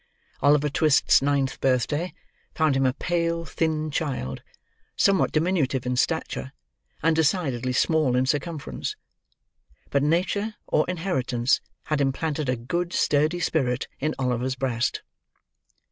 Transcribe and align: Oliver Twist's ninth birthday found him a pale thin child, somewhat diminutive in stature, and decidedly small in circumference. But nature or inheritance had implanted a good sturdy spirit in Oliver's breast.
Oliver 0.41 0.69
Twist's 0.69 1.21
ninth 1.21 1.61
birthday 1.61 2.11
found 2.55 2.75
him 2.75 2.87
a 2.87 2.93
pale 2.93 3.45
thin 3.45 3.91
child, 3.91 4.41
somewhat 4.95 5.31
diminutive 5.31 5.85
in 5.85 5.95
stature, 5.95 6.53
and 7.03 7.15
decidedly 7.15 7.71
small 7.71 8.15
in 8.15 8.25
circumference. 8.25 8.95
But 9.91 10.01
nature 10.01 10.55
or 10.65 10.85
inheritance 10.89 11.61
had 11.83 12.01
implanted 12.01 12.49
a 12.49 12.55
good 12.55 12.93
sturdy 12.93 13.41
spirit 13.41 13.87
in 13.99 14.15
Oliver's 14.17 14.55
breast. 14.55 15.03